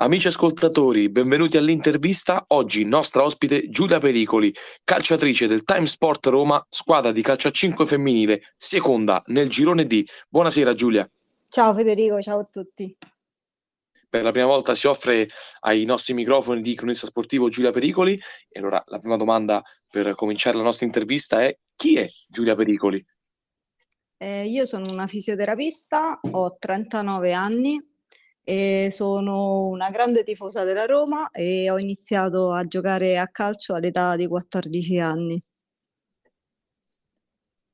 [0.00, 2.44] Amici ascoltatori, benvenuti all'intervista.
[2.50, 7.84] Oggi nostra ospite Giulia Pericoli, calciatrice del Time Sport Roma, squadra di calcio a 5
[7.84, 10.04] femminile, seconda nel girone D.
[10.28, 11.10] Buonasera Giulia.
[11.48, 12.96] Ciao Federico, ciao a tutti.
[14.08, 15.28] Per la prima volta si offre
[15.62, 18.16] ai nostri microfoni di cronista sportivo Giulia Pericoli.
[18.48, 19.60] E allora la prima domanda
[19.90, 23.04] per cominciare la nostra intervista è chi è Giulia Pericoli?
[24.16, 27.87] Eh, io sono una fisioterapista, ho 39 anni,
[28.48, 34.16] e sono una grande tifosa della Roma e ho iniziato a giocare a calcio all'età
[34.16, 35.38] di 14 anni.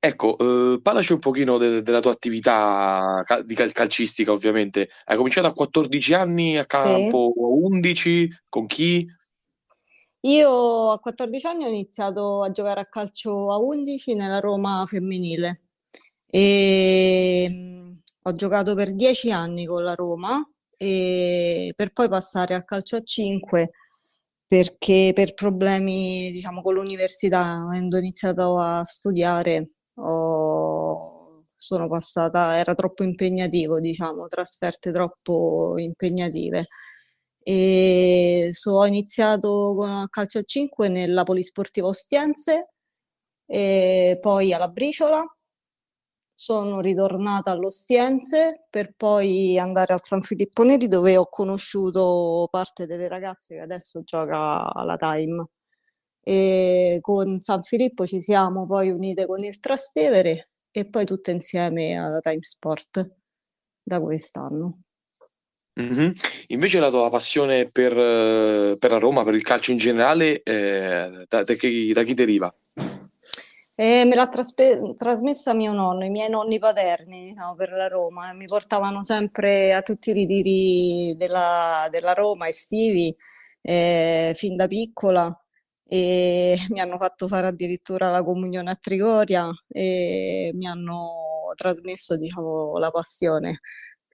[0.00, 4.88] Ecco, eh, parlaci un pochino de- della tua attività cal- di cal- calcistica, ovviamente.
[5.04, 7.38] Hai cominciato a 14 anni a campo Sì.
[7.38, 9.06] 11, con chi?
[10.22, 15.62] Io a 14 anni ho iniziato a giocare a calcio a 11 nella Roma femminile
[16.26, 20.44] e mm, ho giocato per 10 anni con la Roma
[20.76, 23.70] e per poi passare al calcio a 5
[24.46, 33.02] perché per problemi, diciamo, con l'università, avendo iniziato a studiare, ho- sono passata, era troppo
[33.04, 36.68] impegnativo, diciamo, trasferte troppo impegnative.
[37.42, 42.70] E so- ho iniziato con calcio a 5 nella Polisportiva Ostiense
[43.46, 45.24] e poi alla Briciola
[46.34, 53.08] sono ritornata all'Ostiense per poi andare al San Filippo Neri dove ho conosciuto parte delle
[53.08, 55.46] ragazze che adesso gioca alla Time.
[56.20, 61.96] E con San Filippo ci siamo poi unite con il Trastevere e poi tutte insieme
[61.96, 63.10] alla Time Sport
[63.82, 64.78] da quest'anno.
[65.76, 66.12] Mhm.
[66.48, 71.24] Invece la tua passione per, eh, per la Roma, per il calcio in generale, eh,
[71.28, 72.54] da, da chi, da chi deriva?
[73.76, 78.32] E me l'ha traspe- trasmessa mio nonno, i miei nonni paterni, diciamo, per la Roma.
[78.32, 83.14] Mi portavano sempre a tutti i ritiri della, della Roma estivi,
[83.62, 85.36] eh, fin da piccola,
[85.86, 92.78] e mi hanno fatto fare addirittura la comunione a Trigoria e mi hanno trasmesso, diciamo,
[92.78, 93.60] la passione,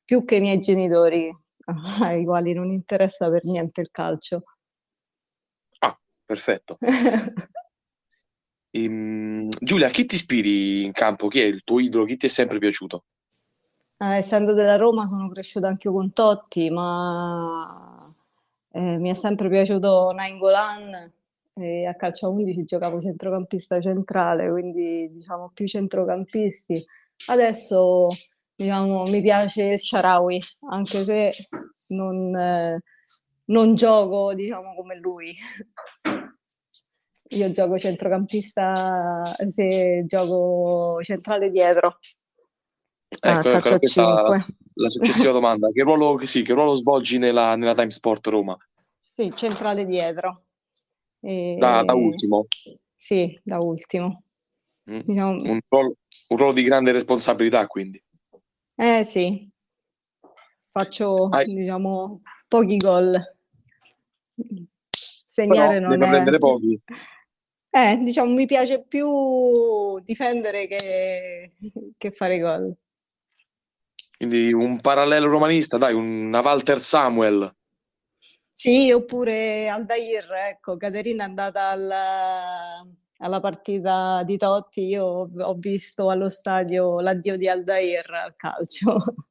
[0.04, 1.30] più che i miei genitori,
[2.02, 4.42] ai quali non interessa per niente il calcio.
[5.80, 5.94] Ah,
[6.24, 6.78] perfetto.
[8.72, 11.28] Ehm, Giulia, chi ti ispiri in campo?
[11.28, 12.04] Chi è il tuo idolo?
[12.04, 13.04] Chi ti è sempre piaciuto?
[13.98, 18.12] Eh, essendo della Roma sono cresciuta anche con Totti, ma
[18.72, 21.12] eh, mi è sempre piaciuto Nainggolan
[21.54, 26.82] e a calcio a 11 giocavo centrocampista centrale, quindi diciamo più centrocampisti.
[27.26, 28.08] Adesso
[28.54, 31.32] diciamo mi piace Sharawi, anche se
[31.88, 32.80] non, eh,
[33.46, 35.34] non gioco diciamo come lui.
[37.32, 41.98] Io gioco centrocampista se gioco centrale dietro.
[43.20, 44.54] Ah, Ecco, ecco, calcio a questa la, 5.
[44.74, 45.68] la successiva domanda.
[45.68, 48.56] Che ruolo, che sì, che ruolo svolgi nella, nella Time Sport Roma?
[49.10, 50.44] Sì, centrale dietro.
[51.20, 51.96] Da, da E...
[51.96, 52.46] ultimo.
[52.96, 54.22] Sì, da ultimo.
[54.90, 55.00] Mm.
[55.04, 55.30] Diciamo...
[55.30, 55.96] Un ruolo,
[56.28, 58.02] un ruolo di grande responsabilità, quindi.
[58.74, 59.48] Eh sì,
[60.68, 63.12] faccio Hai- diciamo pochi gol.
[64.32, 64.64] Però
[65.26, 66.10] Segnare ne non puoi è...
[66.10, 66.80] prendere pochi.
[67.72, 71.52] Eh, diciamo, mi piace più difendere che,
[71.96, 72.74] che fare gol.
[74.16, 77.54] Quindi un parallelo romanista, dai, una Walter Samuel.
[78.52, 82.86] Sì, oppure Aldair, ecco, Caterina è andata alla,
[83.18, 88.96] alla partita di Totti, io ho visto allo stadio l'addio di Aldair al calcio.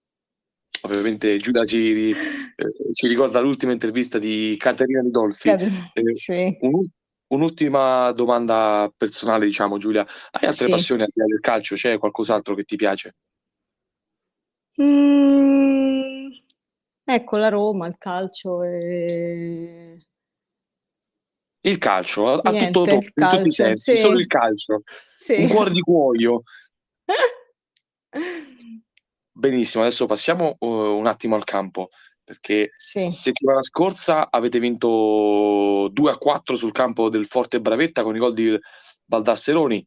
[0.81, 5.49] Ovviamente Giulia ci, eh, ci ricorda l'ultima intervista di Caterina Ridolfi.
[5.49, 6.87] Cate- Eh, Sì, un-
[7.29, 10.05] un'ultima domanda personale, diciamo, Giulia.
[10.31, 10.69] Hai altre sì.
[10.69, 11.75] passioni al di là del calcio?
[11.75, 13.15] C'è qualcos'altro che ti piace?
[14.81, 16.29] Mm,
[17.03, 20.01] ecco la Roma, il calcio e
[21.61, 24.27] Il calcio, a, tutto niente, tondo, il in tutti i calcio, sensi, solo il sì,
[24.27, 24.73] calcio.
[24.75, 24.81] Un
[25.13, 25.47] sì.
[25.47, 26.43] cuore di cuoio.
[29.31, 31.89] Benissimo, adesso passiamo uh, un attimo al campo,
[32.29, 38.15] perché Sì, settimana scorsa avete vinto 2 a 4 sul campo del Forte Bravetta con
[38.15, 38.55] i gol di
[39.03, 39.83] Baldasseroni,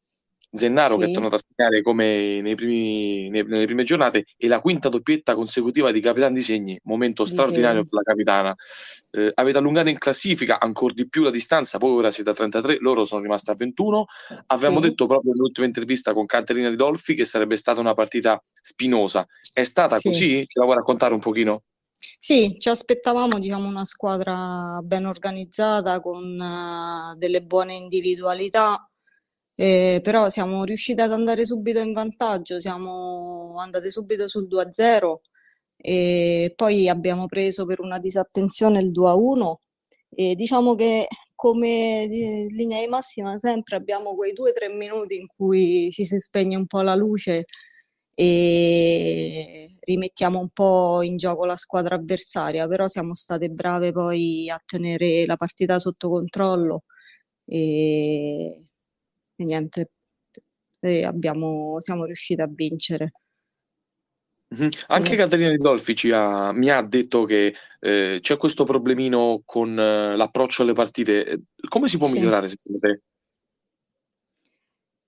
[0.50, 4.48] Zennaro che è sì, tornato a segnare come nei primi- nei- nelle prime giornate e
[4.48, 8.56] la quinta doppietta consecutiva di Capitan di Segni, momento di straordinario per la capitana.
[9.12, 12.78] Eh, avete allungato in classifica ancora di più la distanza, voi ora siete a 33,
[12.80, 14.06] loro sono rimasti a 21.
[14.46, 19.24] Avevamo Sì, detto proprio nell'ultima intervista con Caterina Ridolfi che sarebbe stata una partita spinosa.
[19.52, 20.08] È stata sì.
[20.08, 20.44] così?
[20.44, 21.62] Ce la vuoi raccontare un pochino?
[22.18, 28.88] Sì, ci aspettavamo, diciamo, una squadra ben organizzata con eh, delle buone individualità,
[29.54, 35.20] eh, però siamo riusciti ad andare subito in vantaggio, siamo andate subito sul 2-0
[35.76, 39.60] e poi abbiamo preso per una disattenzione il 2 a 1
[40.10, 42.06] e diciamo che come
[42.50, 46.56] linea di massima sempre abbiamo quei due o tre minuti in cui ci si spegne
[46.56, 47.44] un po' la luce
[48.14, 54.62] e rimettiamo un po' in gioco la squadra avversaria, però siamo state brave poi a
[54.64, 56.84] tenere la partita sotto controllo
[57.44, 58.64] e,
[59.36, 59.90] e niente,
[60.80, 63.12] e abbiamo, siamo riusciti a vincere.
[64.54, 64.68] Mm-hmm.
[64.88, 70.62] Anche Caterina Ridolfi ha, mi ha detto che eh, c'è questo problemino con eh, l'approccio
[70.62, 71.44] alle partite.
[71.68, 72.14] Come si può sì.
[72.14, 73.00] migliorare secondo te?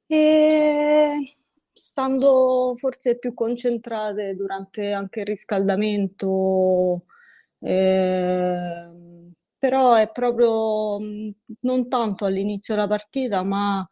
[0.06, 0.73] E...
[1.86, 7.04] Stando forse più concentrate durante anche il riscaldamento,
[7.60, 8.88] eh,
[9.58, 10.96] però è proprio
[11.60, 13.86] non tanto all'inizio della partita, ma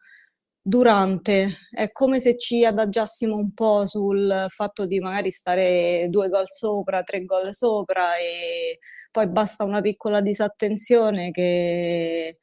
[0.59, 1.57] durante.
[1.71, 7.03] È come se ci adagiassimo un po' sul fatto di magari stare due gol sopra,
[7.03, 8.79] tre gol sopra e
[9.11, 12.37] poi basta una piccola disattenzione che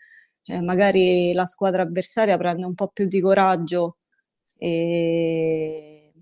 [0.45, 3.97] eh, magari la squadra avversaria prende un po' più di coraggio
[4.61, 6.13] e,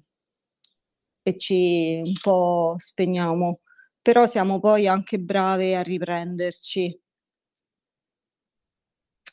[1.23, 3.61] e ci un po' spegniamo.
[4.01, 6.99] Però siamo poi anche brave a riprenderci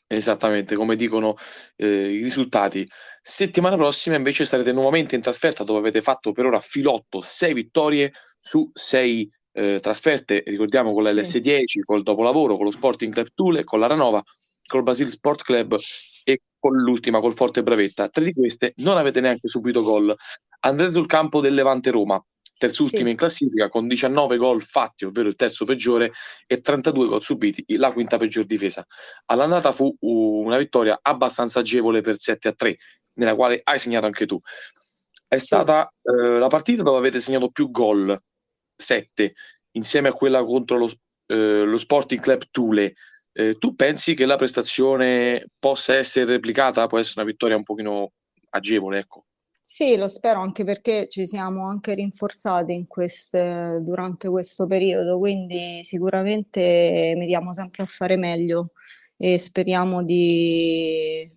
[0.08, 1.34] Esattamente, come dicono
[1.74, 2.88] eh, i risultati.
[3.20, 8.12] Settimana prossima invece sarete nuovamente in trasferta dove avete fatto per ora filotto 6 vittorie
[8.38, 13.80] su 6 eh, trasferte, ricordiamo con l'LS10, col dopolavoro, con lo Sporting Club Tule, con
[13.80, 14.22] la Ranova,
[14.66, 15.76] col Basil Sport Club
[16.66, 18.08] con l'ultima, col Forte Bravetta.
[18.08, 20.14] Tre di queste non avete neanche subito gol.
[20.60, 22.22] Andrete sul campo del Levante Roma,
[22.58, 23.10] terzultima sì.
[23.10, 26.12] in classifica con 19 gol fatti, ovvero il terzo peggiore,
[26.46, 28.84] e 32 gol subiti, la quinta peggior difesa.
[29.26, 32.76] All'andata fu una vittoria abbastanza agevole per 7 a 3,
[33.14, 34.40] nella quale hai segnato anche tu.
[35.28, 35.46] È sì.
[35.46, 38.18] stata eh, la partita dove avete segnato più gol,
[38.74, 39.34] 7,
[39.72, 40.90] insieme a quella contro lo,
[41.26, 42.94] eh, lo Sporting Club Tule.
[43.38, 46.86] Eh, tu pensi che la prestazione possa essere replicata?
[46.86, 48.12] Può essere una vittoria un pochino
[48.48, 49.26] agevole, ecco.
[49.60, 55.84] Sì, lo spero anche perché ci siamo anche rinforzati in queste, durante questo periodo, quindi
[55.84, 58.70] sicuramente miriamo sempre a fare meglio
[59.18, 61.30] e speriamo di...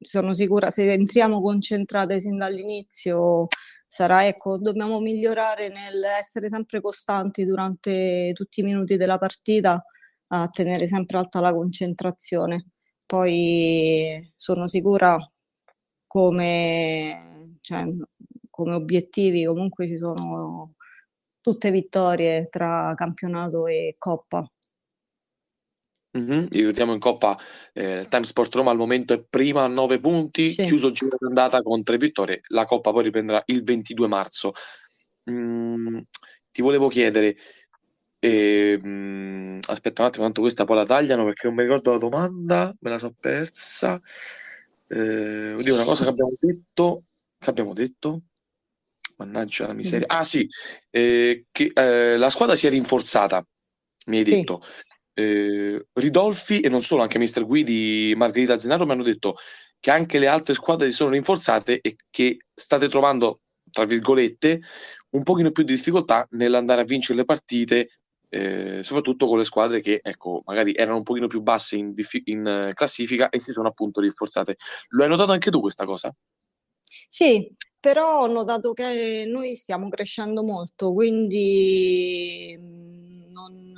[0.00, 3.46] Sono sicura, se entriamo concentrate sin dall'inizio,
[3.86, 9.82] sarà, ecco, dobbiamo migliorare nell'essere sempre costanti durante tutti i minuti della partita,
[10.28, 12.66] a tenere sempre alta la concentrazione.
[13.06, 15.18] Poi sono sicura
[16.06, 17.84] come, cioè,
[18.50, 20.74] come obiettivi comunque ci sono
[21.40, 24.46] tutte vittorie tra campionato e Coppa.
[26.18, 26.46] Mm-hmm.
[26.50, 27.38] Ricordiamo in Coppa
[27.72, 30.64] eh, Time Sport Roma al momento è prima a 9 punti, sì.
[30.64, 32.40] chiuso il giro d'andata con tre vittorie.
[32.48, 34.52] La Coppa poi riprenderà il 22 marzo.
[35.30, 35.98] Mm,
[36.50, 37.36] ti volevo chiedere,
[38.20, 41.98] eh, mm, aspetta un attimo, tanto questa poi la tagliano perché non mi ricordo la
[41.98, 44.00] domanda, me la so persa.
[44.88, 47.04] Eh, oddio, una cosa che abbiamo detto,
[47.38, 48.22] che abbiamo detto?
[49.18, 50.06] Mannaggia la miseria.
[50.08, 50.48] Ah sì,
[50.90, 53.44] eh, che eh, la squadra si è rinforzata,
[54.06, 54.36] mi hai sì.
[54.36, 54.62] detto.
[55.14, 59.36] Eh, Ridolfi e non solo, anche Mister Guidi, Margherita Zenaro mi hanno detto
[59.80, 64.60] che anche le altre squadre si sono rinforzate e che state trovando, tra virgolette,
[65.10, 67.88] un pochino più di difficoltà nell'andare a vincere le partite
[68.28, 72.72] eh, soprattutto con le squadre che ecco, magari erano un pochino più basse in, in
[72.74, 74.56] classifica e si sono appunto rinforzate.
[74.88, 76.14] Lo hai notato anche tu questa cosa?
[77.08, 77.50] Sì,
[77.80, 83.74] però ho notato che noi stiamo crescendo molto, quindi mm, non,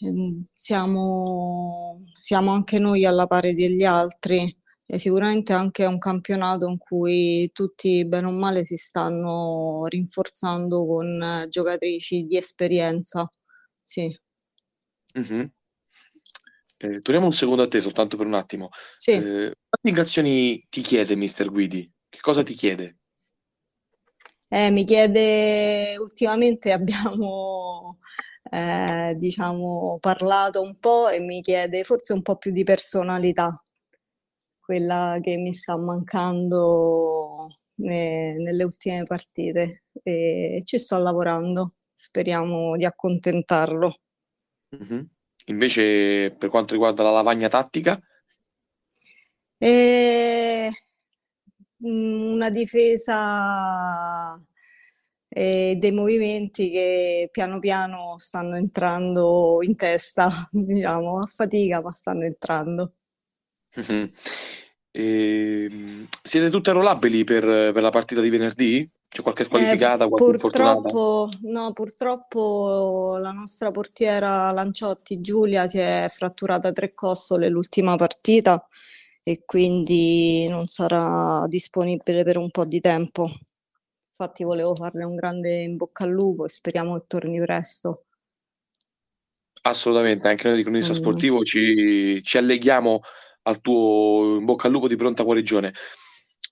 [0.00, 4.57] eh, siamo, siamo anche noi alla pari degli altri
[4.90, 11.46] e sicuramente anche un campionato in cui tutti bene o male si stanno rinforzando con
[11.50, 13.28] giocatrici di esperienza.
[13.84, 14.18] Sì.
[15.18, 15.44] Mm-hmm.
[16.78, 18.70] Eh, torniamo un secondo a te, soltanto per un attimo.
[18.96, 19.10] Sì.
[19.10, 21.92] Eh, quante indicazioni ti chiede Mister Guidi?
[22.08, 22.96] Che cosa ti chiede?
[24.48, 27.98] Eh, mi chiede, ultimamente abbiamo
[28.50, 33.62] eh, diciamo parlato un po' e mi chiede forse un po' più di personalità
[34.68, 37.46] quella che mi sta mancando
[37.76, 43.94] ne, nelle ultime partite e ci sto lavorando, speriamo di accontentarlo.
[44.76, 45.04] Mm-hmm.
[45.46, 47.98] Invece per quanto riguarda la lavagna tattica?
[49.56, 50.70] E...
[51.86, 54.38] Mm, una difesa
[55.28, 62.24] e dei movimenti che piano piano stanno entrando in testa, diciamo, a fatica, ma stanno
[62.24, 62.92] entrando.
[64.90, 68.90] E, ehm, siete tutte rollabili per, per la partita di venerdì?
[69.08, 76.08] C'è qualche squalificata, eh, qualche purtroppo, no, purtroppo la nostra portiera Lanciotti Giulia si è
[76.10, 78.66] fratturata a tre costole l'ultima partita
[79.22, 83.30] e quindi non sarà disponibile per un po' di tempo.
[84.10, 88.04] Infatti volevo farle un grande in bocca al lupo e speriamo che torni presto.
[89.62, 90.96] Assolutamente, anche noi di Cronista mm.
[90.96, 93.00] Sportivo ci, ci alleghiamo
[93.48, 95.72] al tuo in bocca al lupo di pronta guarigione.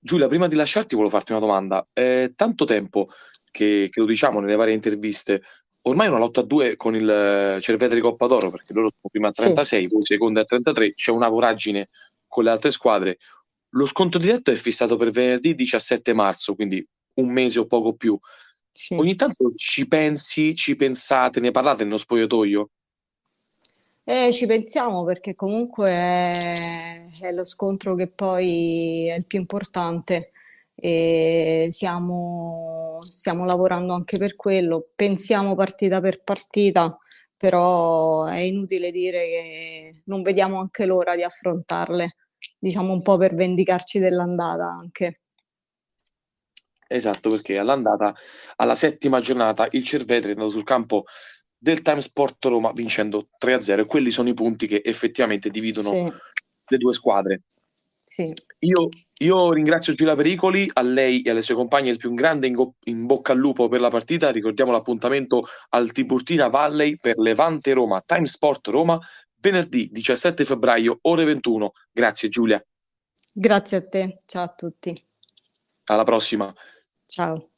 [0.01, 1.87] Giulia, prima di lasciarti volevo farti una domanda.
[1.93, 3.09] È tanto tempo
[3.51, 5.43] che, che lo diciamo nelle varie interviste,
[5.83, 9.31] ormai una lotta a due con il Cervetri Coppa d'Oro, perché loro sono prima a
[9.31, 9.95] 36, sì.
[9.95, 11.89] poi seconda a 33, c'è una voragine
[12.27, 13.19] con le altre squadre.
[13.71, 18.19] Lo sconto diretto è fissato per venerdì 17 marzo, quindi un mese o poco più.
[18.73, 18.95] Sì.
[18.95, 22.71] Ogni tanto ci pensi, ci pensate, ne parlate nello spogliatoio?
[24.09, 30.31] Eh, ci pensiamo perché comunque è, è lo scontro che poi è il più importante
[30.77, 34.91] e siamo, stiamo lavorando anche per quello.
[34.95, 36.97] Pensiamo partita per partita,
[37.37, 42.15] però è inutile dire che non vediamo anche l'ora di affrontarle,
[42.61, 45.21] diciamo un po' per vendicarci dell'andata anche.
[46.89, 48.15] Esatto, perché all'andata,
[48.57, 51.05] alla settima giornata, il Cervetri è andato sul campo
[51.59, 56.13] del Time Sport Roma vincendo 3-0 e quelli sono i punti che effettivamente dividono sì.
[56.69, 57.43] le due squadre.
[58.05, 58.33] Sì.
[58.61, 62.53] Io, io, ringrazio Giulia Pericoli, a lei e alle sue compagne il più grande in,
[62.53, 64.31] go- in bocca al lupo per la partita.
[64.31, 68.99] Ricordiamo l'appuntamento al Tiburtina Valley per Levante Roma, Time Sport Roma,
[69.41, 71.73] venerdì 17 febbraio, ore 21.
[71.93, 72.65] Grazie Giulia.
[73.33, 75.05] Grazie a te, ciao a tutti.
[75.87, 76.55] Alla prossima.
[77.07, 77.51] Ciao.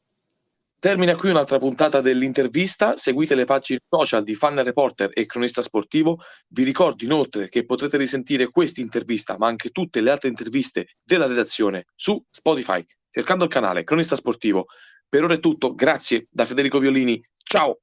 [0.81, 2.95] Termina qui un'altra puntata dell'intervista.
[2.95, 6.21] Seguite le pagine social di Fan Reporter e Cronista Sportivo.
[6.47, 11.27] Vi ricordo inoltre che potrete risentire questa intervista, ma anche tutte le altre interviste della
[11.27, 12.81] redazione su Spotify,
[13.11, 14.67] cercando il canale Cronista Sportivo.
[15.09, 15.75] Per ora è tutto.
[15.75, 17.21] Grazie da Federico Violini.
[17.43, 17.81] Ciao!